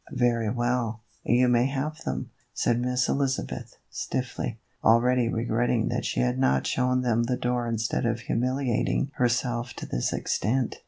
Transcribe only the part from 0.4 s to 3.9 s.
well, you may have them," said Miss Elizabeth,